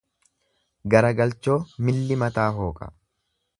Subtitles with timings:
[0.93, 2.93] Garagalchoo milli mataa hooqa.